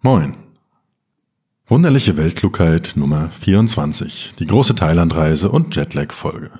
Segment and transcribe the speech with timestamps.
[0.00, 0.36] Moin.
[1.66, 4.34] Wunderliche Weltklugheit Nummer 24.
[4.38, 6.52] Die große Thailandreise und Jetlag-Folge.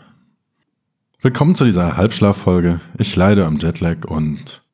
[1.23, 2.81] Willkommen zu dieser Halbschlaffolge.
[2.99, 4.65] Ich leide am Jetlag und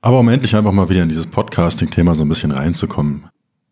[0.00, 3.28] aber um endlich einfach mal wieder in dieses Podcasting-Thema so ein bisschen reinzukommen,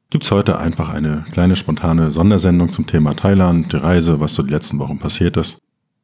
[0.08, 4.52] gibt's heute einfach eine kleine spontane Sondersendung zum Thema Thailand, die Reise, was so die
[4.52, 5.58] letzten Wochen passiert ist.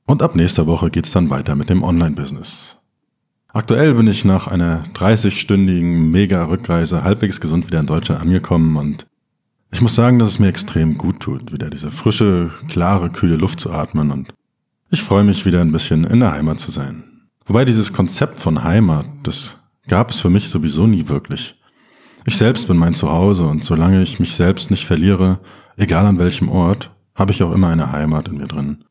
[0.06, 2.78] Und ab nächster Woche geht's dann weiter mit dem Online-Business.
[3.54, 9.06] Aktuell bin ich nach einer 30-stündigen Mega-Rückreise halbwegs gesund wieder in Deutschland angekommen und
[9.70, 13.60] ich muss sagen, dass es mir extrem gut tut, wieder diese frische, klare, kühle Luft
[13.60, 14.34] zu atmen und
[14.90, 17.04] ich freue mich wieder ein bisschen in der Heimat zu sein.
[17.46, 21.54] Wobei dieses Konzept von Heimat, das gab es für mich sowieso nie wirklich.
[22.26, 25.38] Ich selbst bin mein Zuhause und solange ich mich selbst nicht verliere,
[25.76, 28.82] egal an welchem Ort, habe ich auch immer eine Heimat in mir drin.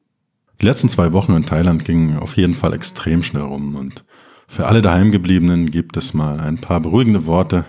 [0.62, 4.06] Die letzten zwei Wochen in Thailand gingen auf jeden Fall extrem schnell rum und
[4.54, 7.66] für alle daheimgebliebenen gibt es mal ein paar beruhigende Worte.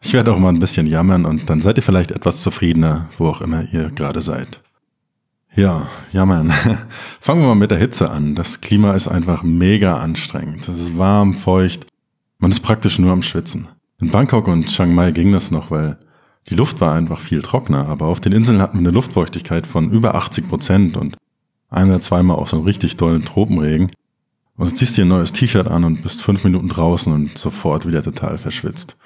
[0.00, 3.28] Ich werde auch mal ein bisschen jammern und dann seid ihr vielleicht etwas zufriedener, wo
[3.28, 4.62] auch immer ihr gerade seid.
[5.54, 6.50] Ja, jammern.
[7.20, 8.34] Fangen wir mal mit der Hitze an.
[8.34, 10.66] Das Klima ist einfach mega anstrengend.
[10.66, 11.86] Es ist warm, feucht.
[12.38, 13.68] Man ist praktisch nur am Schwitzen.
[14.00, 15.98] In Bangkok und Chiang Mai ging das noch, weil
[16.48, 19.90] die Luft war einfach viel trockener, aber auf den Inseln hatten wir eine Luftfeuchtigkeit von
[19.90, 21.16] über 80 Prozent und
[21.68, 23.90] ein oder zweimal auch so einen richtig tollen Tropenregen.
[24.56, 27.86] Und du ziehst dir ein neues T-Shirt an und bist fünf Minuten draußen und sofort
[27.86, 28.96] wieder total verschwitzt.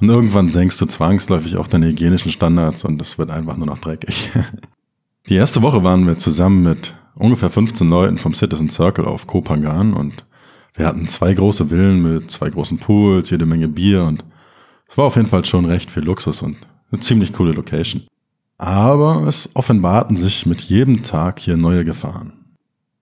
[0.00, 3.78] Und irgendwann senkst du zwangsläufig auch deine hygienischen Standards und es wird einfach nur noch
[3.78, 4.30] dreckig.
[5.28, 9.92] Die erste Woche waren wir zusammen mit ungefähr 15 Leuten vom Citizen Circle auf Kopangan
[9.94, 10.24] und
[10.74, 14.24] wir hatten zwei große Villen mit zwei großen Pools, jede Menge Bier und
[14.88, 16.58] es war auf jeden Fall schon recht viel Luxus und
[16.92, 18.06] eine ziemlich coole Location.
[18.58, 22.45] Aber es offenbarten sich mit jedem Tag hier neue Gefahren.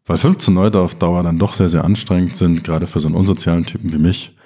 [0.07, 3.17] Weil 15 Leute auf Dauer dann doch sehr, sehr anstrengend sind, gerade für so einen
[3.17, 4.37] unsozialen Typen wie mich,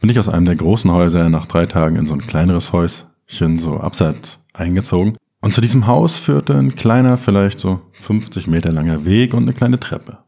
[0.00, 3.58] bin ich aus einem der großen Häuser nach drei Tagen in so ein kleineres Häuschen,
[3.58, 5.16] so abseits, eingezogen.
[5.40, 9.54] Und zu diesem Haus führte ein kleiner, vielleicht so 50 Meter langer Weg und eine
[9.54, 10.18] kleine Treppe.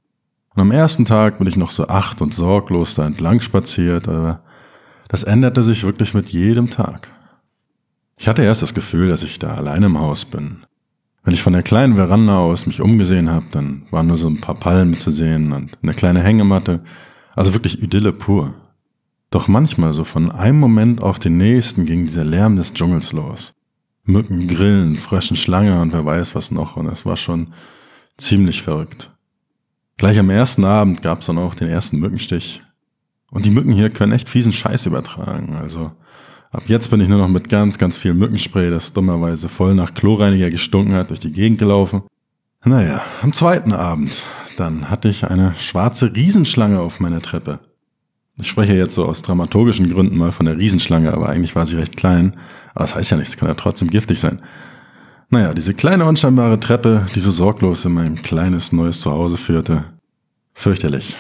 [0.55, 4.43] Und am ersten Tag bin ich noch so acht und sorglos da entlang spaziert, aber
[5.09, 7.09] das änderte sich wirklich mit jedem Tag.
[8.17, 10.65] Ich hatte erst das Gefühl, dass ich da allein im Haus bin.
[11.23, 14.41] Wenn ich von der kleinen Veranda aus mich umgesehen habe, dann waren nur so ein
[14.41, 16.81] paar Palmen zu sehen und eine kleine Hängematte.
[17.37, 18.55] Also wirklich Idylle pur.
[19.31, 23.55] Doch manchmal, so von einem Moment auf den nächsten, ging dieser Lärm des Dschungels los.
[24.05, 26.77] Mücken, Grillen, Fröschen, Schlange und wer weiß was noch.
[26.77, 27.49] Und es war schon
[28.17, 29.13] ziemlich verrückt.
[29.99, 32.63] Gleich am ersten Abend gab es dann auch den ersten Mückenstich.
[33.31, 35.55] Und die Mücken hier können echt fiesen Scheiß übertragen.
[35.55, 35.93] Also
[36.53, 39.95] Ab jetzt bin ich nur noch mit ganz, ganz viel Mückenspray, das dummerweise voll nach
[39.95, 42.03] Chlorreiniger gestunken hat, durch die Gegend gelaufen.
[42.65, 44.13] Naja, am zweiten Abend,
[44.57, 47.61] dann hatte ich eine schwarze Riesenschlange auf meiner Treppe.
[48.41, 51.77] Ich spreche jetzt so aus dramaturgischen Gründen mal von der Riesenschlange, aber eigentlich war sie
[51.77, 52.37] recht klein.
[52.75, 54.43] Aber das heißt ja nichts, kann ja trotzdem giftig sein.
[55.29, 59.85] Naja, diese kleine unscheinbare Treppe, die so sorglos in mein kleines neues Zuhause führte.
[60.55, 61.15] Fürchterlich.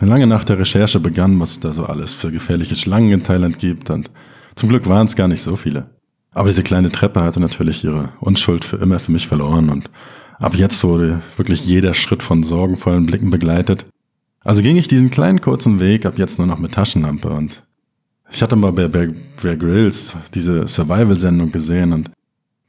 [0.00, 3.22] Eine lange Nacht der Recherche begann, was es da so alles für gefährliche Schlangen in
[3.22, 4.10] Thailand gibt und
[4.56, 5.90] zum Glück waren es gar nicht so viele.
[6.32, 9.88] Aber diese kleine Treppe hatte natürlich ihre Unschuld für immer für mich verloren und
[10.38, 13.86] ab jetzt wurde wirklich jeder Schritt von sorgenvollen Blicken begleitet.
[14.40, 17.62] Also ging ich diesen kleinen kurzen Weg ab jetzt nur noch mit Taschenlampe und
[18.30, 19.08] ich hatte mal bei Bear,
[19.40, 22.10] Bear Grylls diese Survival-Sendung gesehen und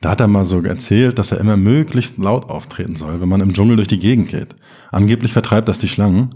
[0.01, 3.41] da hat er mal so erzählt, dass er immer möglichst laut auftreten soll, wenn man
[3.41, 4.55] im Dschungel durch die Gegend geht.
[4.91, 6.29] Angeblich vertreibt das die Schlangen,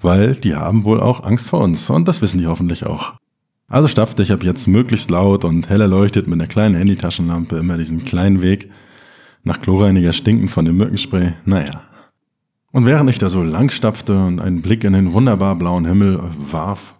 [0.00, 3.14] weil die haben wohl auch Angst vor uns und das wissen die hoffentlich auch.
[3.70, 7.78] Also stapfte ich ab jetzt möglichst laut und hell erleuchtet mit einer kleinen Handytaschenlampe immer
[7.78, 8.68] diesen kleinen Weg
[9.44, 11.34] nach chlorreiniger Stinken von dem Mückenspray.
[11.44, 11.82] Naja.
[12.72, 16.20] Und während ich da so lang stapfte und einen Blick in den wunderbar blauen Himmel
[16.50, 16.96] warf,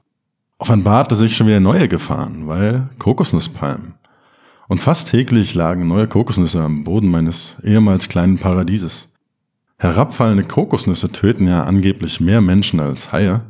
[0.58, 3.94] offenbarte sich schon wieder neue Gefahren, weil Kokosnusspalmen.
[4.68, 9.08] Und fast täglich lagen neue Kokosnüsse am Boden meines ehemals kleinen Paradieses.
[9.76, 13.40] Herabfallende Kokosnüsse töten ja angeblich mehr Menschen als Haie.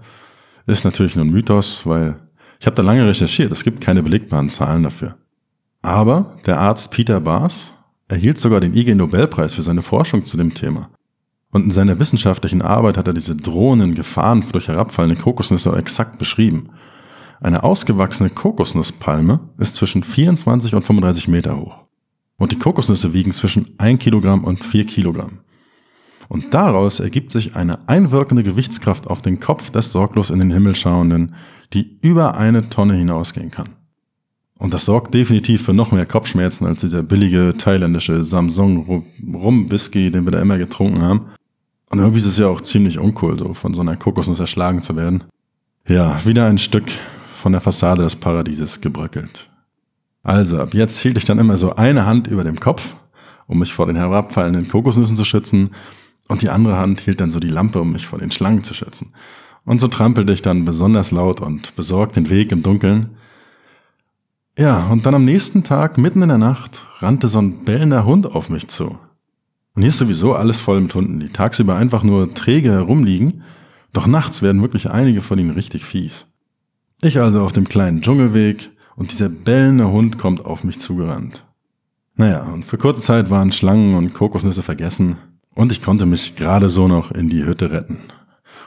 [0.66, 2.16] Ist natürlich nur ein Mythos, weil
[2.60, 5.16] ich habe da lange recherchiert, es gibt keine belegbaren Zahlen dafür.
[5.80, 7.72] Aber der Arzt Peter Baas
[8.06, 10.90] erhielt sogar den IG Nobelpreis für seine Forschung zu dem Thema.
[11.52, 16.68] Und in seiner wissenschaftlichen Arbeit hat er diese drohenden Gefahren durch herabfallende Kokosnüsse exakt beschrieben.
[17.40, 21.86] Eine ausgewachsene Kokosnusspalme ist zwischen 24 und 35 Meter hoch.
[22.36, 25.40] Und die Kokosnüsse wiegen zwischen 1 Kilogramm und 4 Kilogramm.
[26.30, 30.76] Und daraus ergibt sich eine einwirkende Gewichtskraft auf den Kopf des sorglos in den Himmel
[30.76, 31.34] schauenden,
[31.72, 33.70] die über eine Tonne hinausgehen kann.
[34.56, 39.04] Und das sorgt definitiv für noch mehr Kopfschmerzen als dieser billige thailändische Samsung
[39.34, 41.32] Rum Whisky, den wir da immer getrunken haben.
[41.90, 44.94] Und irgendwie ist es ja auch ziemlich uncool, so von so einer Kokosnuss erschlagen zu
[44.94, 45.24] werden.
[45.88, 46.84] Ja, wieder ein Stück
[47.42, 49.50] von der Fassade des Paradieses gebröckelt.
[50.22, 52.94] Also ab jetzt hielt ich dann immer so eine Hand über dem Kopf,
[53.48, 55.70] um mich vor den herabfallenden Kokosnüssen zu schützen,
[56.30, 58.72] und die andere Hand hielt dann so die Lampe, um mich vor den Schlangen zu
[58.72, 59.12] schützen.
[59.64, 63.16] Und so trampelte ich dann besonders laut und besorgt den Weg im Dunkeln.
[64.56, 68.26] Ja, und dann am nächsten Tag, mitten in der Nacht, rannte so ein bellender Hund
[68.26, 68.96] auf mich zu.
[69.74, 73.42] Und hier ist sowieso alles voll mit Hunden, die tagsüber einfach nur träge herumliegen,
[73.92, 76.28] doch nachts werden wirklich einige von ihnen richtig fies.
[77.02, 81.44] Ich also auf dem kleinen Dschungelweg und dieser bellende Hund kommt auf mich zugerannt.
[82.14, 85.16] Naja, und für kurze Zeit waren Schlangen und Kokosnüsse vergessen
[85.54, 87.98] und ich konnte mich gerade so noch in die Hütte retten.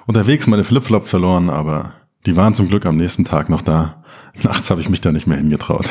[0.06, 1.94] Unterwegs meine Flipflop verloren, aber
[2.26, 4.04] die waren zum Glück am nächsten Tag noch da.
[4.44, 5.88] Nachts habe ich mich da nicht mehr hingetraut.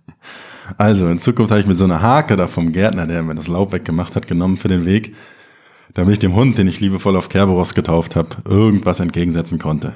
[0.78, 3.48] also, in Zukunft habe ich mir so eine Hake da vom Gärtner, der mir das
[3.48, 5.14] Laub weggemacht hat, genommen für den Weg,
[5.94, 9.94] damit ich dem Hund, den ich liebevoll auf Kerberos getauft habe, irgendwas entgegensetzen konnte.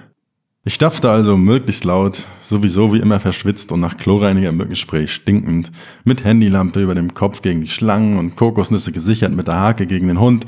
[0.66, 5.70] Ich stapfte also möglichst laut, sowieso wie immer verschwitzt und nach Chlorreiniger im Mückenspray stinkend,
[6.04, 10.08] mit Handylampe über dem Kopf gegen die Schlangen und Kokosnüsse gesichert mit der Hake gegen
[10.08, 10.46] den Hund,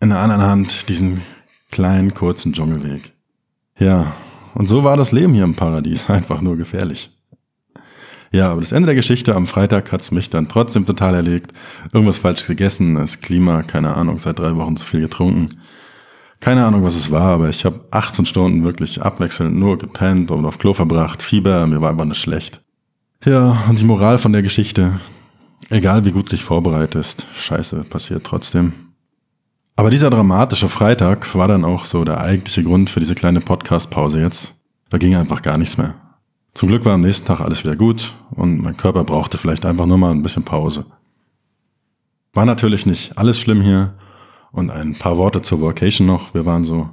[0.00, 1.22] in der anderen Hand diesen
[1.70, 3.12] kleinen kurzen Dschungelweg.
[3.78, 4.12] Ja,
[4.54, 7.12] und so war das Leben hier im Paradies, einfach nur gefährlich.
[8.32, 11.52] Ja, aber das Ende der Geschichte am Freitag hat's mich dann trotzdem total erlegt.
[11.92, 15.60] Irgendwas falsch gegessen, das Klima, keine Ahnung, seit drei Wochen zu viel getrunken.
[16.40, 20.44] Keine Ahnung, was es war, aber ich habe 18 Stunden wirklich abwechselnd nur gepennt und
[20.44, 22.62] auf Klo verbracht, Fieber, mir war einfach nicht schlecht.
[23.24, 25.00] Ja, und die Moral von der Geschichte,
[25.70, 28.72] egal wie gut du dich vorbereitest, scheiße, passiert trotzdem.
[29.74, 34.20] Aber dieser dramatische Freitag war dann auch so der eigentliche Grund für diese kleine Podcast-Pause
[34.20, 34.54] jetzt.
[34.88, 35.94] Da ging einfach gar nichts mehr.
[36.54, 39.84] Zum Glück war am nächsten Tag alles wieder gut und mein Körper brauchte vielleicht einfach
[39.84, 40.86] nur mal ein bisschen Pause.
[42.32, 43.94] War natürlich nicht alles schlimm hier
[44.56, 46.34] und ein paar Worte zur Vocation noch.
[46.34, 46.88] Wir waren so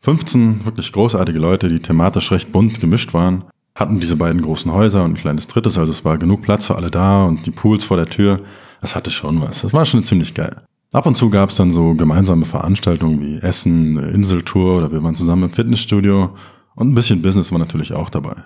[0.00, 3.44] 15 wirklich großartige Leute, die thematisch recht bunt gemischt waren,
[3.74, 6.76] hatten diese beiden großen Häuser und ein kleines drittes, also es war genug Platz für
[6.76, 8.40] alle da und die Pools vor der Tür.
[8.80, 9.62] Das hatte schon was.
[9.62, 10.62] Das war schon ziemlich geil.
[10.92, 15.14] Ab und zu gab es dann so gemeinsame Veranstaltungen wie Essen, Inseltour oder wir waren
[15.14, 16.30] zusammen im Fitnessstudio
[16.74, 18.36] und ein bisschen Business war natürlich auch dabei.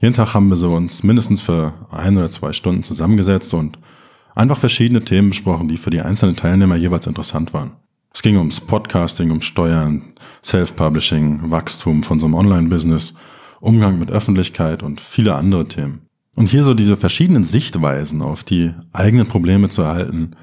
[0.00, 3.78] Jeden Tag haben wir so uns mindestens für ein oder zwei Stunden zusammengesetzt und
[4.34, 7.72] einfach verschiedene Themen besprochen, die für die einzelnen Teilnehmer jeweils interessant waren.
[8.14, 10.12] Es ging ums Podcasting, um Steuern,
[10.44, 13.14] Self-Publishing, Wachstum von so einem Online-Business,
[13.60, 16.02] Umgang mit Öffentlichkeit und viele andere Themen.
[16.34, 20.36] Und hier so diese verschiedenen Sichtweisen auf die eigenen Probleme zu erhalten,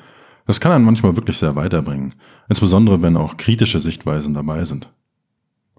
[0.47, 2.15] das kann einen manchmal wirklich sehr weiterbringen,
[2.47, 4.91] insbesondere wenn auch kritische Sichtweisen dabei sind.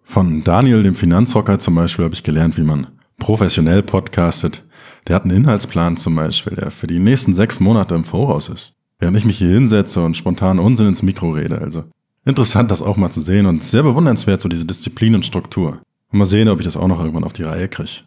[0.04, 2.86] Von Daniel, dem Finanzhocker zum Beispiel, habe ich gelernt, wie man
[3.18, 4.64] professionell podcastet.
[5.08, 8.79] Der hat einen Inhaltsplan zum Beispiel, der für die nächsten sechs Monate im Voraus ist
[9.00, 11.60] während ich mich hier hinsetze und spontan Unsinn ins Mikro rede.
[11.60, 11.84] Also
[12.24, 15.80] interessant, das auch mal zu sehen und sehr bewundernswert, so diese Disziplin und Struktur.
[16.12, 18.04] Und mal sehen, ob ich das auch noch irgendwann auf die Reihe kriege.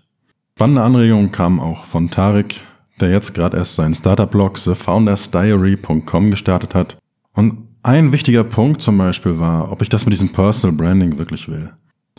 [0.56, 2.62] Spannende Anregungen kamen auch von Tarek,
[3.00, 6.98] der jetzt gerade erst seinen Startup-Blog thefoundersdiary.com gestartet hat.
[7.34, 11.50] Und ein wichtiger Punkt zum Beispiel war, ob ich das mit diesem Personal Branding wirklich
[11.50, 11.72] will.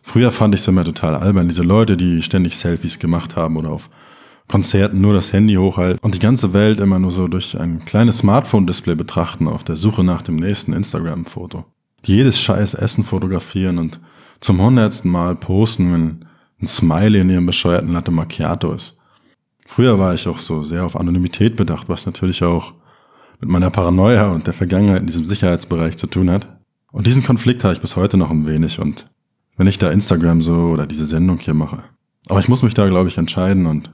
[0.02, 3.70] Früher fand ich es immer total albern, diese Leute, die ständig Selfies gemacht haben oder
[3.70, 3.88] auf
[4.48, 8.18] Konzerten nur das Handy hochhalten und die ganze Welt immer nur so durch ein kleines
[8.18, 11.64] Smartphone-Display betrachten auf der Suche nach dem nächsten Instagram-Foto.
[12.04, 14.00] Jedes scheiß Essen fotografieren und
[14.40, 16.24] zum hundertsten Mal posten, wenn
[16.60, 18.98] ein Smiley in ihrem bescheuerten Latte Macchiato ist.
[19.66, 22.74] Früher war ich auch so sehr auf Anonymität bedacht, was natürlich auch
[23.40, 26.46] mit meiner Paranoia und der Vergangenheit in diesem Sicherheitsbereich zu tun hat.
[26.92, 29.06] Und diesen Konflikt habe ich bis heute noch ein wenig und
[29.56, 31.84] wenn ich da Instagram so oder diese Sendung hier mache.
[32.28, 33.90] Aber ich muss mich da, glaube ich, entscheiden und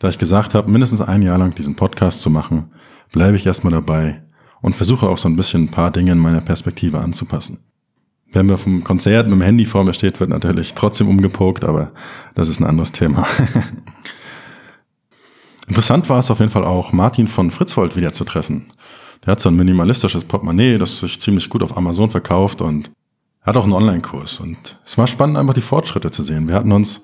[0.00, 2.72] da ich gesagt habe, mindestens ein Jahr lang diesen Podcast zu machen,
[3.12, 4.22] bleibe ich erstmal dabei
[4.62, 7.58] und versuche auch so ein bisschen ein paar Dinge in meiner Perspektive anzupassen.
[8.32, 11.92] Wenn mir vom Konzert mit dem Handy vor mir steht, wird natürlich trotzdem umgepokt, aber
[12.34, 13.26] das ist ein anderes Thema.
[15.68, 18.72] Interessant war es auf jeden Fall auch, Martin von Fritzwold wieder zu treffen.
[19.24, 22.90] Der hat so ein minimalistisches Portemonnaie, das sich ziemlich gut auf Amazon verkauft und
[23.42, 24.40] hat auch einen Online-Kurs.
[24.40, 26.48] Und es war spannend, einfach die Fortschritte zu sehen.
[26.48, 27.02] Wir hatten uns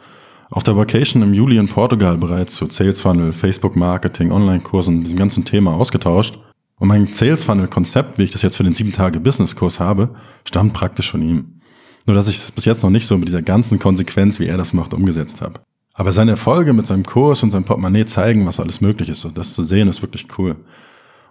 [0.51, 5.19] auf der Vacation im Juli in Portugal bereits zu Sales Funnel, Facebook Marketing, Online-Kursen, diesem
[5.19, 6.39] ganzen Thema ausgetauscht.
[6.79, 9.81] Und mein Sales Funnel Konzept, wie ich das jetzt für den 7 Tage Business Kurs
[9.81, 11.61] habe, stammt praktisch von ihm.
[12.07, 14.59] Nur dass ich es bis jetzt noch nicht so mit dieser ganzen Konsequenz, wie er
[14.59, 15.61] das macht, umgesetzt habe.
[15.95, 19.25] Aber seine Erfolge mit seinem Kurs und seinem Portemonnaie zeigen, was alles möglich ist.
[19.25, 20.57] Und das zu sehen, ist wirklich cool.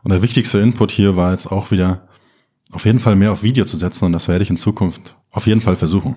[0.04, 2.08] Und der wichtigste Input hier war jetzt auch wieder,
[2.72, 5.48] auf jeden Fall mehr auf Video zu setzen und das werde ich in Zukunft auf
[5.48, 6.16] jeden Fall versuchen.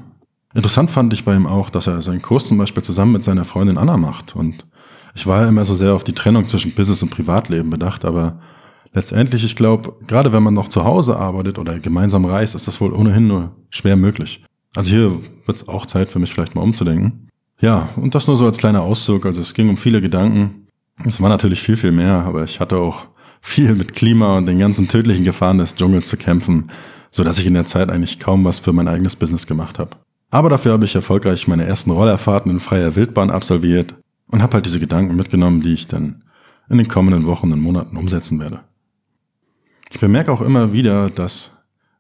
[0.55, 3.45] Interessant fand ich bei ihm auch, dass er seinen Kurs zum Beispiel zusammen mit seiner
[3.45, 4.35] Freundin Anna macht.
[4.35, 4.67] Und
[5.14, 8.40] ich war ja immer so sehr auf die Trennung zwischen Business und Privatleben bedacht, aber
[8.93, 12.81] letztendlich, ich glaube, gerade wenn man noch zu Hause arbeitet oder gemeinsam reist, ist das
[12.81, 14.45] wohl ohnehin nur schwer möglich.
[14.75, 15.11] Also hier
[15.47, 17.28] wird es auch Zeit für mich vielleicht mal umzudenken.
[17.61, 19.26] Ja, und das nur so als kleiner Auszug.
[19.26, 20.67] Also es ging um viele Gedanken.
[21.05, 23.07] Es war natürlich viel, viel mehr, aber ich hatte auch
[23.40, 26.71] viel mit Klima und den ganzen tödlichen Gefahren des Dschungels zu kämpfen,
[27.11, 29.90] so dass ich in der Zeit eigentlich kaum was für mein eigenes Business gemacht habe.
[30.30, 33.94] Aber dafür habe ich erfolgreich meine ersten Rollerfahrten in freier Wildbahn absolviert
[34.26, 36.23] und habe halt diese Gedanken mitgenommen, die ich dann
[36.68, 38.61] in den kommenden Wochen und Monaten umsetzen werde.
[39.90, 41.50] Ich bemerke auch immer wieder, dass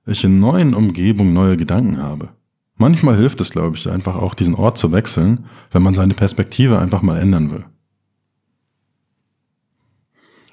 [0.06, 2.30] ich in neuen Umgebungen neue Gedanken habe.
[2.76, 6.78] Manchmal hilft es, glaube ich, einfach auch diesen Ort zu wechseln, wenn man seine Perspektive
[6.78, 7.64] einfach mal ändern will.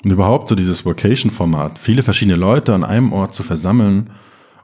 [0.03, 4.12] Und überhaupt so dieses Vocation-Format, viele verschiedene Leute an einem Ort zu versammeln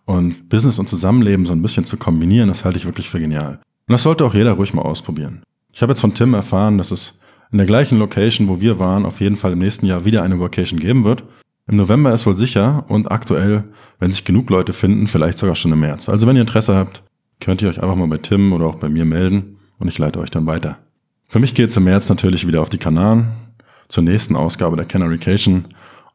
[0.05, 3.59] und Business und Zusammenleben so ein bisschen zu kombinieren, das halte ich wirklich für genial.
[3.87, 5.43] Und das sollte auch jeder ruhig mal ausprobieren.
[5.73, 7.19] Ich habe jetzt von Tim erfahren, dass es
[7.51, 10.39] in der gleichen Location, wo wir waren, auf jeden Fall im nächsten Jahr wieder eine
[10.39, 11.23] Vocation geben wird.
[11.67, 13.65] Im November ist wohl sicher und aktuell,
[13.99, 16.09] wenn sich genug Leute finden, vielleicht sogar schon im März.
[16.09, 17.03] Also wenn ihr Interesse habt,
[17.39, 20.19] könnt ihr euch einfach mal bei Tim oder auch bei mir melden und ich leite
[20.19, 20.77] euch dann weiter.
[21.29, 23.33] Für mich geht es im März natürlich wieder auf die Kanaren
[23.89, 25.65] zur nächsten Ausgabe der Canarycation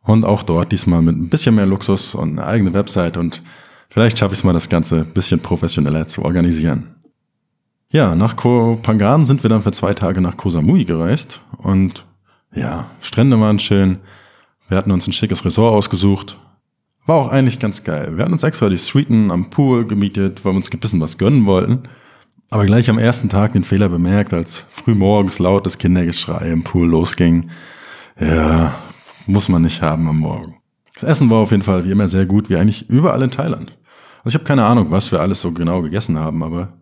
[0.02, 3.43] und auch dort diesmal mit ein bisschen mehr Luxus und eine eigene Website und
[3.88, 6.95] vielleicht schaffe ich es mal, das Ganze ein bisschen professioneller zu organisieren.
[7.90, 12.05] Ja, nach Koh Phangan sind wir dann für zwei Tage nach Koh Samui gereist und
[12.55, 13.99] ja, Strände waren schön.
[14.69, 16.38] Wir hatten uns ein schickes Resort ausgesucht.
[17.07, 18.16] War auch eigentlich ganz geil.
[18.16, 21.19] Wir hatten uns extra die Suiten am Pool gemietet, weil wir uns ein bisschen was
[21.19, 21.85] gönnen wollten.
[22.50, 27.49] Aber gleich am ersten Tag den Fehler bemerkt, als frühmorgens lautes Kindergeschrei im Pool losging.
[28.19, 28.75] Ja,
[29.26, 30.57] muss man nicht haben am Morgen.
[30.97, 33.76] Das Essen war auf jeden Fall wie immer sehr gut, wie eigentlich überall in Thailand.
[34.25, 36.73] Also ich habe keine Ahnung, was wir alles so genau gegessen haben, aber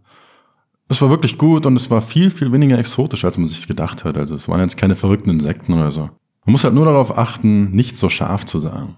[0.89, 4.05] es war wirklich gut und es war viel, viel weniger exotisch, als man sich gedacht
[4.05, 4.17] hat.
[4.17, 6.03] Also es waren jetzt keine verrückten Insekten oder so.
[6.47, 8.97] Man muss halt nur darauf achten, nicht so scharf zu sagen.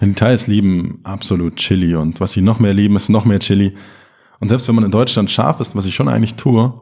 [0.00, 3.38] Denn die Thais lieben absolut Chili und was sie noch mehr lieben, ist noch mehr
[3.38, 3.74] Chili.
[4.40, 6.74] Und selbst wenn man in Deutschland scharf ist, was ich schon eigentlich tue,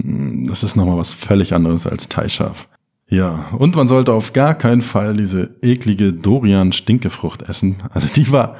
[0.00, 2.68] hm, das ist nochmal was völlig anderes als Thai-scharf.
[3.12, 7.76] Ja, und man sollte auf gar keinen Fall diese eklige Dorian-Stinkefrucht essen.
[7.90, 8.56] Also die war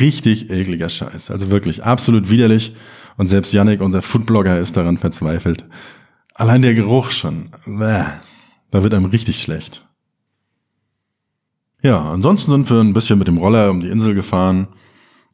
[0.00, 1.30] richtig ekliger Scheiß.
[1.30, 2.74] Also wirklich absolut widerlich.
[3.16, 5.66] Und selbst Yannick, unser Foodblogger, ist daran verzweifelt.
[6.34, 7.50] Allein der Geruch schon.
[7.64, 8.06] Bäh,
[8.72, 9.86] da wird einem richtig schlecht.
[11.80, 14.66] Ja, ansonsten sind wir ein bisschen mit dem Roller um die Insel gefahren.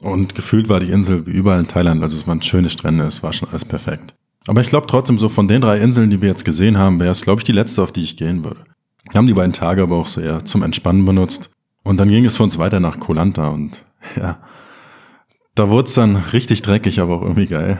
[0.00, 2.02] Und gefühlt war die Insel wie überall in Thailand.
[2.02, 4.17] Also es waren schöne Strände, es war schon alles perfekt.
[4.48, 7.10] Aber ich glaube trotzdem, so von den drei Inseln, die wir jetzt gesehen haben, wäre
[7.10, 8.64] es, glaube ich, die letzte, auf die ich gehen würde.
[9.10, 11.50] Wir haben die beiden Tage aber auch so eher zum Entspannen benutzt.
[11.84, 13.84] Und dann ging es für uns weiter nach Koh und
[14.16, 14.38] ja,
[15.54, 17.78] da wurde es dann richtig dreckig, aber auch irgendwie geil.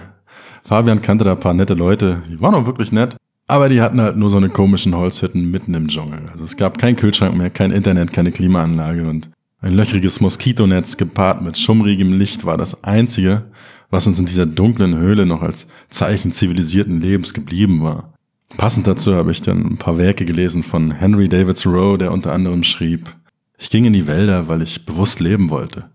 [0.62, 4.00] Fabian kannte da ein paar nette Leute, die waren auch wirklich nett, aber die hatten
[4.00, 6.28] halt nur so eine komischen Holzhütten mitten im Dschungel.
[6.30, 9.30] Also es gab keinen Kühlschrank mehr, kein Internet, keine Klimaanlage und
[9.62, 13.44] ein löchriges Moskitonetz gepaart mit schummrigem Licht war das einzige,
[13.90, 18.12] was uns in dieser dunklen Höhle noch als Zeichen zivilisierten Lebens geblieben war.
[18.56, 22.32] Passend dazu habe ich dann ein paar Werke gelesen von Henry David Thoreau, der unter
[22.32, 23.14] anderem schrieb,
[23.58, 25.90] ich ging in die Wälder, weil ich bewusst leben wollte.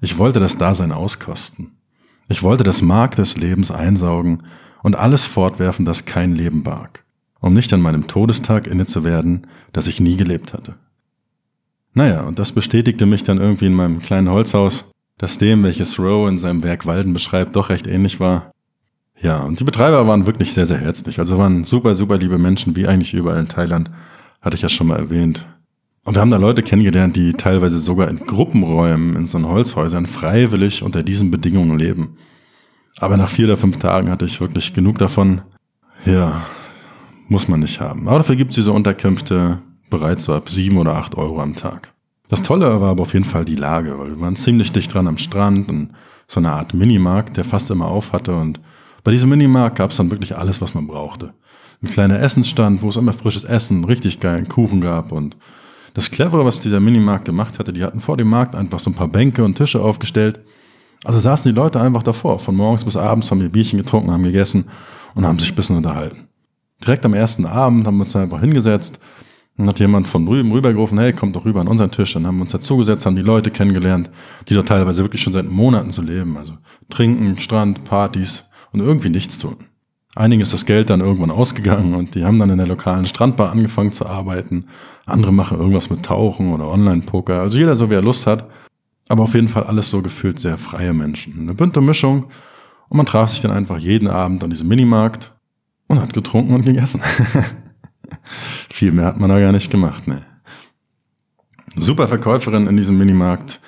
[0.00, 1.78] Ich wollte das Dasein auskosten.
[2.28, 4.42] Ich wollte das Mark des Lebens einsaugen
[4.82, 7.04] und alles fortwerfen, das kein Leben barg,
[7.40, 10.74] um nicht an meinem Todestag inne zu werden, das ich nie gelebt hatte.
[11.92, 16.28] Naja, und das bestätigte mich dann irgendwie in meinem kleinen Holzhaus, das dem, welches Rowe
[16.28, 18.52] in seinem Werk Walden beschreibt, doch recht ähnlich war.
[19.20, 21.18] Ja, und die Betreiber waren wirklich sehr, sehr herzlich.
[21.18, 23.90] Also waren super, super liebe Menschen, wie eigentlich überall in Thailand.
[24.40, 25.46] Hatte ich ja schon mal erwähnt.
[26.04, 30.82] Und wir haben da Leute kennengelernt, die teilweise sogar in Gruppenräumen in so Holzhäusern freiwillig
[30.82, 32.18] unter diesen Bedingungen leben.
[32.98, 35.40] Aber nach vier oder fünf Tagen hatte ich wirklich genug davon.
[36.04, 36.42] Ja,
[37.28, 38.06] muss man nicht haben.
[38.06, 41.93] Aber dafür gibt es diese Unterkünfte bereits so ab sieben oder acht Euro am Tag.
[42.34, 45.06] Das Tolle war aber auf jeden Fall die Lage, weil wir waren ziemlich dicht dran
[45.06, 45.90] am Strand und
[46.26, 48.34] so eine Art Minimarkt, der fast immer auf hatte.
[48.34, 48.58] Und
[49.04, 51.32] bei diesem Minimarkt gab es dann wirklich alles, was man brauchte.
[51.80, 55.36] Ein kleiner Essensstand, wo es immer frisches Essen, richtig geilen Kuchen gab und
[55.94, 58.94] das Clevere, was dieser Minimarkt gemacht hatte, die hatten vor dem Markt einfach so ein
[58.94, 60.40] paar Bänke und Tische aufgestellt.
[61.04, 62.40] Also saßen die Leute einfach davor.
[62.40, 64.64] Von morgens bis abends haben ihr Bierchen getrunken, haben gegessen
[65.14, 66.26] und haben sich ein bisschen unterhalten.
[66.84, 68.98] Direkt am ersten Abend haben wir uns einfach hingesetzt.
[69.56, 72.14] Dann hat jemand von drüben rübergerufen, hey, kommt doch rüber an unseren Tisch.
[72.14, 74.10] Dann haben wir uns dazugesetzt, haben die Leute kennengelernt,
[74.48, 76.36] die dort teilweise wirklich schon seit Monaten zu leben.
[76.36, 76.54] Also
[76.90, 79.56] trinken, Strand, Partys und irgendwie nichts tun.
[80.16, 83.50] Einigen ist das Geld dann irgendwann ausgegangen und die haben dann in der lokalen Strandbar
[83.50, 84.66] angefangen zu arbeiten.
[85.06, 87.40] Andere machen irgendwas mit Tauchen oder Online-Poker.
[87.40, 88.48] Also jeder so, wie er Lust hat.
[89.08, 91.40] Aber auf jeden Fall alles so gefühlt sehr freie Menschen.
[91.40, 92.26] Eine bunte Mischung.
[92.88, 95.32] Und man traf sich dann einfach jeden Abend an diesem Minimarkt
[95.88, 97.00] und hat getrunken und gegessen.
[98.74, 100.26] Viel mehr hat man da gar nicht gemacht, ne.
[101.76, 103.60] Super Verkäuferin in diesem Minimarkt.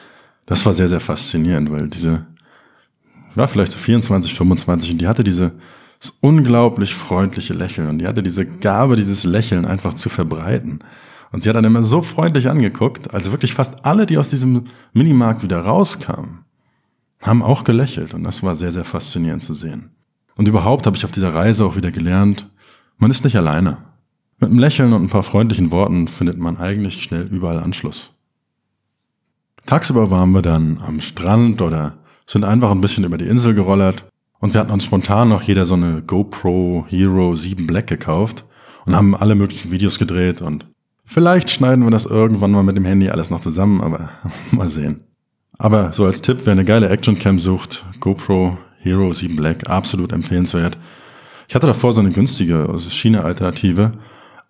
[0.46, 2.26] Das war sehr, sehr faszinierend, weil diese
[3.36, 5.52] war vielleicht so 24, 25 und die hatte diese
[6.20, 7.88] unglaublich freundliche Lächeln.
[7.88, 10.80] Und die hatte diese Gabe, dieses Lächeln einfach zu verbreiten.
[11.30, 14.64] Und sie hat dann immer so freundlich angeguckt, also wirklich fast alle, die aus diesem
[14.92, 16.40] Minimarkt wieder rauskamen,
[17.20, 19.90] haben auch gelächelt und das war sehr, sehr faszinierend zu sehen.
[20.34, 22.50] Und überhaupt habe ich auf dieser Reise auch wieder gelernt,
[22.98, 23.85] man ist nicht alleine.
[24.38, 28.10] Mit einem Lächeln und ein paar freundlichen Worten findet man eigentlich schnell überall Anschluss.
[29.64, 31.94] Tagsüber waren wir dann am Strand oder
[32.26, 34.04] sind einfach ein bisschen über die Insel gerollert
[34.38, 38.44] und wir hatten uns spontan noch jeder so eine GoPro Hero 7 Black gekauft
[38.84, 40.66] und haben alle möglichen Videos gedreht und
[41.06, 44.10] vielleicht schneiden wir das irgendwann mal mit dem Handy alles noch zusammen, aber
[44.50, 45.00] mal sehen.
[45.56, 50.76] Aber so als Tipp, wer eine geile Actioncam sucht, GoPro Hero 7 Black, absolut empfehlenswert.
[51.48, 53.92] Ich hatte davor so eine günstige also China-Alternative,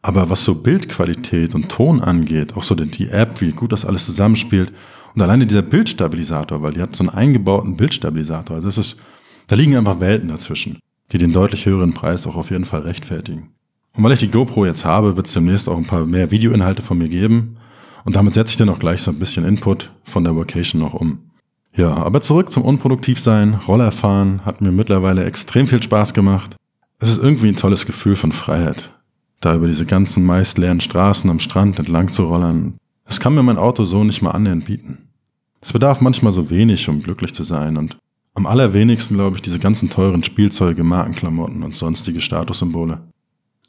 [0.07, 4.07] aber was so Bildqualität und Ton angeht, auch so die App, wie gut das alles
[4.07, 4.73] zusammenspielt
[5.17, 8.97] und alleine dieser Bildstabilisator, weil die hat so einen eingebauten Bildstabilisator, also das ist,
[9.49, 10.79] da liegen einfach Welten dazwischen,
[11.11, 13.49] die den deutlich höheren Preis auch auf jeden Fall rechtfertigen.
[13.95, 16.83] Und weil ich die GoPro jetzt habe, wird es demnächst auch ein paar mehr Videoinhalte
[16.83, 17.57] von mir geben.
[18.05, 20.95] Und damit setze ich dann auch gleich so ein bisschen Input von der Vocation noch
[20.95, 21.19] um.
[21.75, 23.55] Ja, aber zurück zum Unproduktivsein.
[23.55, 26.55] Rollerfahren hat mir mittlerweile extrem viel Spaß gemacht.
[27.01, 28.91] Es ist irgendwie ein tolles Gefühl von Freiheit.
[29.41, 32.75] Da über diese ganzen meist leeren Straßen am Strand entlang zu rollern.
[33.05, 35.09] Das kann mir mein Auto so nicht mal annähernd bieten.
[35.61, 37.97] Es bedarf manchmal so wenig, um glücklich zu sein und
[38.35, 43.01] am allerwenigsten glaube ich diese ganzen teuren Spielzeuge, Markenklamotten und sonstige Statussymbole.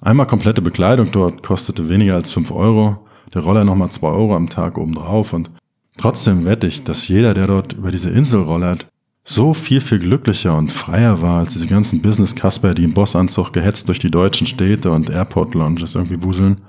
[0.02, 4.50] Einmal komplette Bekleidung dort kostete weniger als 5 Euro der Roller nochmal zwei Euro am
[4.50, 5.50] Tag obendrauf und
[5.98, 8.88] trotzdem wette ich, dass jeder, der dort über diese Insel rollert,
[9.30, 13.90] so viel, viel glücklicher und freier war als diese ganzen Business-Kasper, die im Bossanzug gehetzt
[13.90, 16.62] durch die deutschen Städte und Airport-Lounges irgendwie wuseln.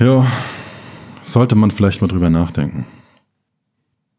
[0.00, 0.26] Ja,
[1.22, 2.84] sollte man vielleicht mal drüber nachdenken.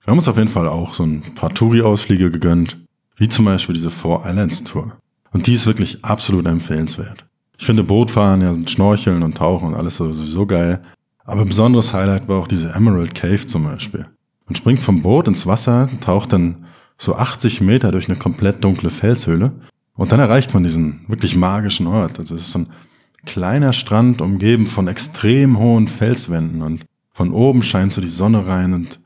[0.01, 2.77] Wir haben uns auf jeden Fall auch so ein paar Touri-Ausflüge gegönnt,
[3.17, 4.93] wie zum Beispiel diese Four Islands Tour.
[5.33, 7.25] Und die ist wirklich absolut empfehlenswert.
[7.57, 10.81] Ich finde Bootfahren, ja, Schnorcheln und Tauchen und alles sowieso geil,
[11.25, 14.05] aber ein besonderes Highlight war auch diese Emerald Cave zum Beispiel.
[14.45, 16.65] Man springt vom Boot ins Wasser, taucht dann
[16.97, 19.53] so 80 Meter durch eine komplett dunkle Felshöhle
[19.95, 22.19] und dann erreicht man diesen wirklich magischen Ort.
[22.19, 22.69] Also es ist ein
[23.25, 28.73] kleiner Strand umgeben von extrem hohen Felswänden und von oben scheint so die Sonne rein
[28.73, 28.99] und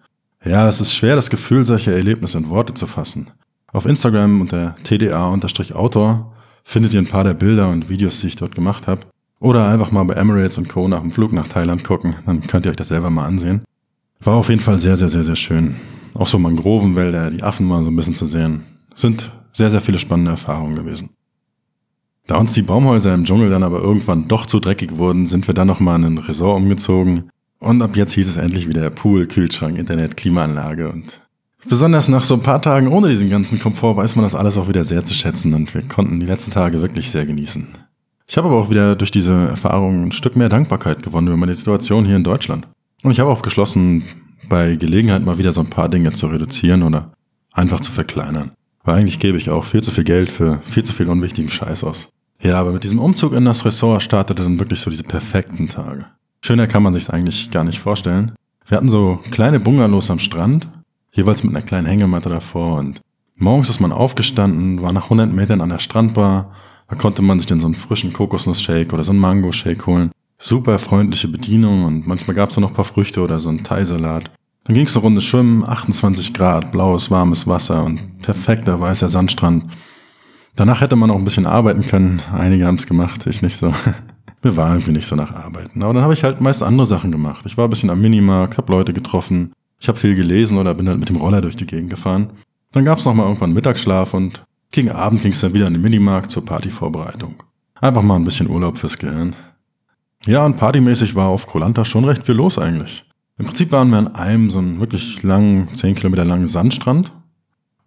[0.44, 3.32] ja, es ist schwer, das Gefühl solcher Erlebnisse in Worte zu fassen.
[3.72, 8.56] Auf Instagram unter tda-autor findet ihr ein paar der Bilder und Videos, die ich dort
[8.56, 9.02] gemacht habe.
[9.40, 10.88] Oder einfach mal bei Emirates und Co.
[10.88, 13.64] nach dem Flug nach Thailand gucken, dann könnt ihr euch das selber mal ansehen.
[14.22, 15.76] War auf jeden Fall sehr, sehr, sehr, sehr schön.
[16.16, 18.64] Auch so Mangrovenwälder, die Affen mal so ein bisschen zu sehen.
[18.96, 21.10] Sind sehr, sehr viele spannende Erfahrungen gewesen.
[22.28, 25.56] Da uns die Baumhäuser im Dschungel dann aber irgendwann doch zu dreckig wurden, sind wir
[25.56, 27.30] dann nochmal in ein Resort umgezogen.
[27.60, 31.22] Und ab jetzt hieß es endlich wieder Pool, Kühlschrank, Internet, Klimaanlage und
[31.68, 34.68] besonders nach so ein paar Tagen ohne diesen ganzen Komfort weiß man das alles auch
[34.68, 37.68] wieder sehr zu schätzen und wir konnten die letzten Tage wirklich sehr genießen.
[38.28, 41.56] Ich habe aber auch wieder durch diese Erfahrung ein Stück mehr Dankbarkeit gewonnen über meine
[41.56, 42.68] Situation hier in Deutschland.
[43.02, 44.04] Und ich habe auch geschlossen,
[44.50, 47.12] bei Gelegenheit mal wieder so ein paar Dinge zu reduzieren oder
[47.54, 48.52] einfach zu verkleinern.
[48.84, 51.84] Weil eigentlich gebe ich auch viel zu viel Geld für viel zu viel unwichtigen Scheiß
[51.84, 52.10] aus.
[52.42, 56.06] Ja, aber mit diesem Umzug in das Ressort startete dann wirklich so diese perfekten Tage.
[56.42, 58.32] Schöner kann man sich eigentlich gar nicht vorstellen.
[58.66, 60.70] Wir hatten so kleine Bungalows am Strand,
[61.12, 63.02] jeweils mit einer kleinen Hängematte davor und
[63.38, 66.52] morgens ist man aufgestanden, war nach 100 Metern an der Strandbar
[66.90, 70.12] da konnte man sich dann so einen frischen Kokosnuss-Shake oder so einen Mango-Shake holen.
[70.40, 74.32] Super freundliche Bedienung und manchmal gab es noch ein paar Früchte oder so einen Thai-Salat.
[74.70, 79.64] Dann ging es eine Runde schwimmen, 28 Grad, blaues, warmes Wasser und perfekter weißer Sandstrand.
[80.56, 82.22] Danach hätte man auch ein bisschen arbeiten können.
[82.32, 83.74] Einige haben es gemacht, ich nicht so.
[84.44, 85.82] Mir war irgendwie nicht so nach Arbeiten.
[85.82, 87.48] Aber dann habe ich halt meist andere Sachen gemacht.
[87.48, 90.88] Ich war ein bisschen am Minimarkt, habe Leute getroffen, ich habe viel gelesen oder bin
[90.88, 92.30] halt mit dem Roller durch die Gegend gefahren.
[92.72, 95.74] Dann gab es noch mal irgendwann Mittagsschlaf und gegen Abend ging es dann wieder in
[95.74, 97.42] den Minimarkt zur Partyvorbereitung.
[97.82, 99.34] Einfach mal ein bisschen Urlaub fürs Gehirn.
[100.28, 103.09] Ja, und partymäßig war auf Kolanta schon recht viel los eigentlich.
[103.40, 107.12] Im Prinzip waren wir an einem so einen wirklich langen, 10 Kilometer langen Sandstrand.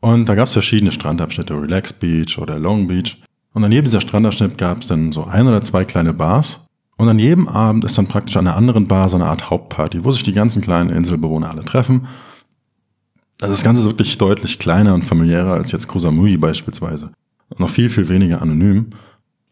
[0.00, 3.22] Und da gab es verschiedene Strandabschnitte, Relax Beach oder Long Beach.
[3.52, 6.60] Und an jedem dieser Strandabschnitt gab es dann so ein oder zwei kleine Bars.
[6.96, 10.04] Und an jedem Abend ist dann praktisch an einer anderen Bar so eine Art Hauptparty,
[10.04, 12.08] wo sich die ganzen kleinen Inselbewohner alle treffen
[13.42, 17.10] also das Ganze ist wirklich deutlich kleiner und familiärer als jetzt Koh Samui beispielsweise.
[17.48, 18.90] Und noch viel, viel weniger anonym.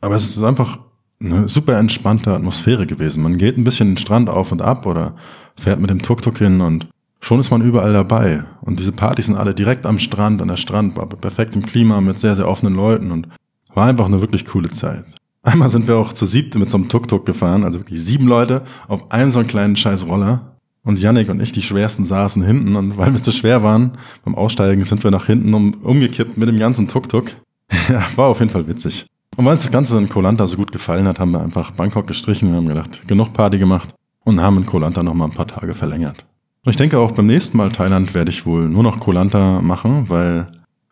[0.01, 0.79] Aber es ist einfach
[1.23, 3.23] eine super entspannte Atmosphäre gewesen.
[3.23, 5.15] Man geht ein bisschen den Strand auf und ab oder
[5.59, 6.89] fährt mit dem Tuk-Tuk hin und
[7.21, 8.45] schon ist man überall dabei.
[8.63, 12.19] Und diese Partys sind alle direkt am Strand, an der Strandbar, perfekt im Klima mit
[12.19, 13.29] sehr, sehr offenen Leuten und
[13.75, 15.05] war einfach eine wirklich coole Zeit.
[15.43, 18.63] Einmal sind wir auch zu siebte mit so einem Tuk-Tuk gefahren, also wirklich sieben Leute
[18.89, 20.57] auf einem so einen kleinen scheiß Roller.
[20.83, 24.35] Und Yannick und ich, die schwersten, saßen hinten und weil wir zu schwer waren, beim
[24.35, 27.33] Aussteigen sind wir nach hinten um, umgekippt mit dem ganzen Tuk-Tuk.
[27.91, 29.07] ja, war auf jeden Fall witzig.
[29.41, 32.07] Und weil uns das Ganze in Kolanta so gut gefallen hat, haben wir einfach Bangkok
[32.07, 33.89] gestrichen und haben gedacht, genug Party gemacht.
[34.23, 36.27] und haben in Kolanta noch mal ein paar Tage verlängert.
[36.67, 40.11] Und ich denke auch beim nächsten Mal Thailand werde ich wohl nur noch Kolanta machen,
[40.11, 40.47] weil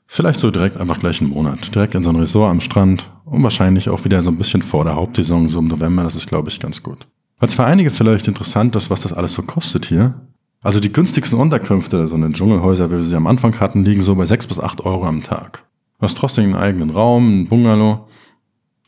[0.07, 3.43] vielleicht so direkt einfach gleich einen Monat, direkt in so ein Resort am Strand und
[3.43, 6.49] wahrscheinlich auch wieder so ein bisschen vor der Hauptsaison, so im November, das ist glaube
[6.49, 7.07] ich ganz gut.
[7.41, 10.23] Was für einige vielleicht interessant ist, was das alles so kostet hier.
[10.63, 14.15] Also die günstigsten Unterkünfte, so eine Dschungelhäuser, wie wir sie am Anfang hatten, liegen so
[14.15, 15.67] bei sechs bis acht Euro am Tag.
[15.99, 18.09] Du hast trotzdem einen eigenen Raum, einen Bungalow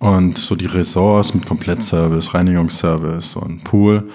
[0.01, 4.09] und so die Resorts mit Komplettservice, Reinigungsservice und Pool,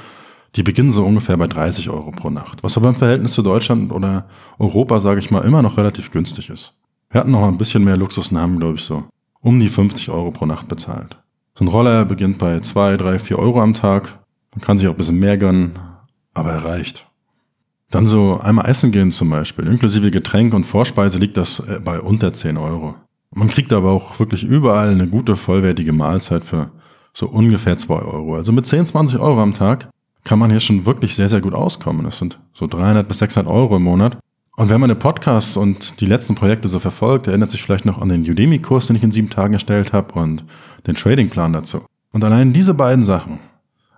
[0.55, 2.63] die beginnen so ungefähr bei 30 Euro pro Nacht.
[2.63, 6.49] Was aber im Verhältnis zu Deutschland oder Europa, sage ich mal, immer noch relativ günstig
[6.49, 6.73] ist.
[7.11, 9.05] Wir hatten noch ein bisschen mehr Luxus und haben, glaube ich, so
[9.41, 11.17] um die 50 Euro pro Nacht bezahlt.
[11.53, 14.19] So ein Roller beginnt bei 2, 3, 4 Euro am Tag.
[14.55, 15.77] Man kann sich auch ein bisschen mehr gönnen,
[16.33, 17.05] aber er reicht.
[17.91, 22.01] Dann so einmal essen gehen zum Beispiel, inklusive Getränk und Vorspeise liegt das äh, bei
[22.01, 22.95] unter 10 Euro.
[23.35, 26.71] Man kriegt aber auch wirklich überall eine gute, vollwertige Mahlzeit für
[27.13, 28.35] so ungefähr 2 Euro.
[28.35, 29.89] Also mit 10, 20 Euro am Tag
[30.23, 32.05] kann man hier schon wirklich sehr, sehr gut auskommen.
[32.05, 34.17] Das sind so 300 bis 600 Euro im Monat.
[34.55, 38.01] Und wenn man den Podcast und die letzten Projekte so verfolgt, erinnert sich vielleicht noch
[38.01, 40.45] an den Udemy-Kurs, den ich in sieben Tagen erstellt habe und
[40.87, 41.85] den Trading-Plan dazu.
[42.13, 43.39] Und allein diese beiden Sachen,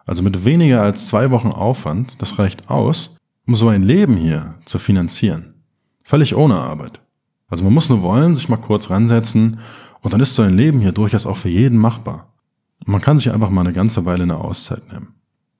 [0.07, 4.55] also mit weniger als zwei Wochen Aufwand, das reicht aus, um so ein Leben hier
[4.65, 5.53] zu finanzieren.
[6.01, 7.01] Völlig ohne Arbeit.
[7.49, 9.59] Also man muss nur wollen, sich mal kurz ransetzen
[10.01, 12.33] und dann ist so ein Leben hier durchaus auch für jeden machbar.
[12.79, 15.15] Und man kann sich einfach mal eine ganze Weile eine Auszeit nehmen.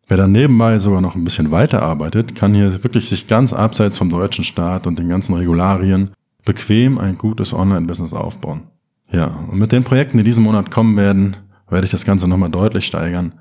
[0.08, 4.10] Wer dann nebenbei sogar noch ein bisschen weiterarbeitet, kann hier wirklich sich ganz abseits vom
[4.10, 6.12] deutschen Staat und den ganzen Regularien
[6.46, 8.64] bequem ein gutes Online-Business aufbauen.
[9.12, 11.36] Ja, und mit den Projekten, die diesen Monat kommen werden,
[11.70, 13.34] werde ich das Ganze nochmal deutlich steigern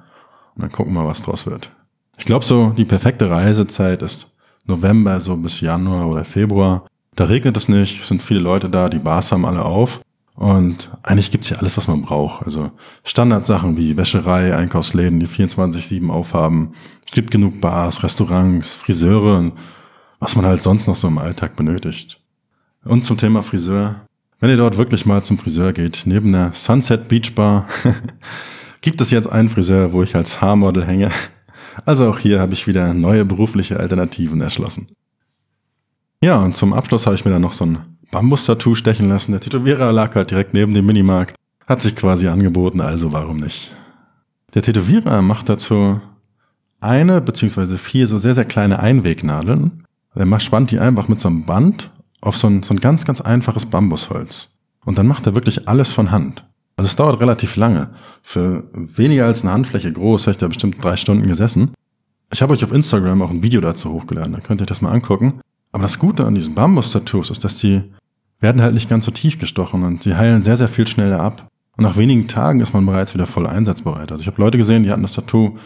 [0.55, 1.71] und dann gucken wir mal, was draus wird.
[2.19, 4.33] Ich glaube so, die perfekte Reisezeit ist
[4.65, 6.87] November so bis Januar oder Februar.
[7.17, 10.01] Da regnet es nicht, sind viele Leute da, die Bars haben alle auf
[10.35, 12.45] und eigentlich gibt's hier alles, was man braucht.
[12.45, 12.71] Also
[13.05, 16.75] Standardsachen wie Wäscherei, Einkaufsläden, die 24-7 aufhaben.
[17.07, 19.55] Es gibt genug Bars, Restaurants, Friseure und
[20.21, 22.21] was man halt sonst noch so im Alltag benötigt.
[22.85, 24.03] Und zum Thema Friseur.
[24.39, 27.67] Wenn ihr dort wirklich mal zum Friseur geht, neben der Sunset Beach Bar,
[28.83, 31.11] gibt es jetzt einen Friseur, wo ich als Haarmodel hänge.
[31.87, 34.89] Also auch hier habe ich wieder neue berufliche Alternativen erschlossen.
[36.23, 37.79] Ja, und zum Abschluss habe ich mir dann noch so ein
[38.11, 39.33] Bambus-Tattoo stechen lassen.
[39.33, 41.37] Der Tätowierer lag halt direkt neben dem Minimarkt.
[41.67, 43.73] Hat sich quasi angeboten, also warum nicht?
[44.55, 46.01] Der Tätowierer macht dazu
[46.81, 49.85] eine beziehungsweise vier so sehr, sehr kleine Einwegnadeln.
[50.15, 53.21] Er spannt die einfach mit so einem Band auf so ein, so ein ganz, ganz
[53.21, 54.49] einfaches Bambusholz.
[54.85, 56.45] Und dann macht er wirklich alles von Hand.
[56.77, 57.91] Also es dauert relativ lange.
[58.23, 61.73] Für weniger als eine Handfläche groß habe ich da bestimmt drei Stunden gesessen.
[62.33, 64.93] Ich habe euch auf Instagram auch ein Video dazu hochgeladen, da könnt ihr das mal
[64.93, 65.41] angucken.
[65.77, 67.83] Aber das Gute an diesen Bambus-Tattoos ist, dass die
[68.41, 71.49] werden halt nicht ganz so tief gestochen und sie heilen sehr, sehr viel schneller ab.
[71.77, 74.11] Und nach wenigen Tagen ist man bereits wieder voll einsatzbereit.
[74.11, 75.59] Also ich habe Leute gesehen, die hatten das Tattoo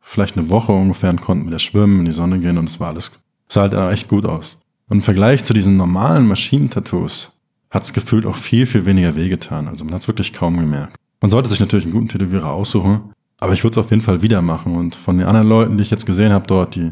[0.00, 2.88] vielleicht eine Woche ungefähr und konnten wieder schwimmen, in die Sonne gehen und es war
[2.88, 3.12] alles,
[3.50, 4.56] sah halt echt gut aus.
[4.88, 9.68] Und im Vergleich zu diesen normalen Maschinentattoos hat es gefühlt auch viel, viel weniger wehgetan.
[9.68, 10.96] Also man hat es wirklich kaum gemerkt.
[11.20, 14.22] Man sollte sich natürlich einen guten Tätowierer aussuchen, aber ich würde es auf jeden Fall
[14.22, 14.76] wieder machen.
[14.76, 16.90] Und von den anderen Leuten, die ich jetzt gesehen habe dort, die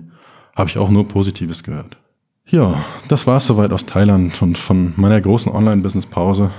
[0.55, 1.97] habe ich auch nur Positives gehört.
[2.49, 6.53] Ja, das war es soweit aus Thailand und von meiner großen Online-Business-Pause.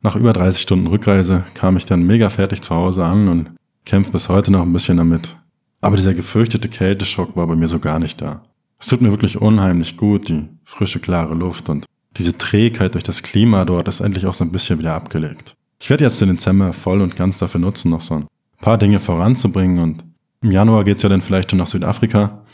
[0.00, 3.50] Nach über 30 Stunden Rückreise kam ich dann mega fertig zu Hause an und
[3.84, 5.36] kämpfe bis heute noch ein bisschen damit.
[5.82, 8.42] Aber dieser gefürchtete Kälteschock war bei mir so gar nicht da.
[8.78, 11.84] Es tut mir wirklich unheimlich gut, die frische, klare Luft und
[12.16, 15.56] diese Trägheit durch das Klima dort ist endlich auch so ein bisschen wieder abgelegt.
[15.78, 18.26] Ich werde jetzt den Dezember voll und ganz dafür nutzen, noch so ein
[18.62, 20.04] paar Dinge voranzubringen und
[20.40, 22.44] im Januar geht's ja dann vielleicht schon nach Südafrika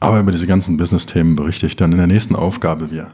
[0.00, 3.08] aber über diese ganzen Business-Themen berichte ich dann in der nächsten Aufgabe wieder.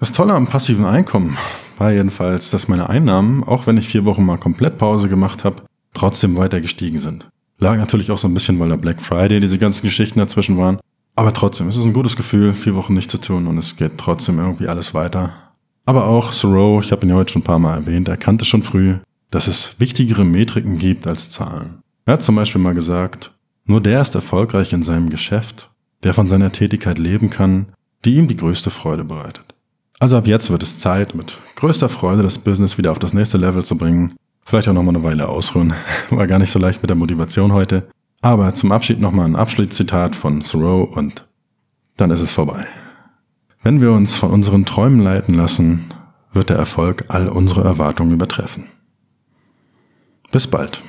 [0.00, 1.36] Das Tolle am passiven Einkommen
[1.78, 5.62] war jedenfalls, dass meine Einnahmen, auch wenn ich vier Wochen mal komplett Pause gemacht habe,
[5.94, 7.28] trotzdem weiter gestiegen sind.
[7.58, 10.78] Lag natürlich auch so ein bisschen, weil der Black Friday diese ganzen Geschichten dazwischen waren.
[11.16, 13.98] Aber trotzdem, es ist ein gutes Gefühl, vier Wochen nicht zu tun und es geht
[13.98, 15.32] trotzdem irgendwie alles weiter.
[15.86, 18.62] Aber auch Thoreau, ich habe ihn ja heute schon ein paar Mal erwähnt, erkannte schon
[18.62, 18.96] früh,
[19.30, 21.82] dass es wichtigere Metriken gibt als Zahlen.
[22.06, 23.32] Er hat zum Beispiel mal gesagt,
[23.64, 25.70] nur der ist erfolgreich in seinem Geschäft,
[26.04, 27.66] der von seiner Tätigkeit leben kann,
[28.04, 29.54] die ihm die größte Freude bereitet.
[29.98, 33.38] Also ab jetzt wird es Zeit, mit größter Freude das Business wieder auf das nächste
[33.38, 34.12] Level zu bringen.
[34.44, 35.72] Vielleicht auch nochmal eine Weile ausruhen.
[36.10, 37.88] War gar nicht so leicht mit der Motivation heute.
[38.20, 41.26] Aber zum Abschied nochmal ein Abschiedszitat von Thoreau und
[41.96, 42.66] dann ist es vorbei.
[43.62, 45.84] Wenn wir uns von unseren Träumen leiten lassen,
[46.32, 48.64] wird der Erfolg all unsere Erwartungen übertreffen.
[50.30, 50.82] Bis bald.